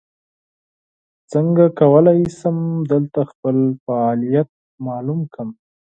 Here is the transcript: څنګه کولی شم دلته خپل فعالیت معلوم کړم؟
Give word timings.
څنګه 1.31 1.65
کولی 1.79 2.19
شم 2.39 2.57
دلته 2.91 3.19
خپل 3.31 3.57
فعالیت 3.83 4.49
معلوم 4.85 5.19
کړم؟ 5.33 5.49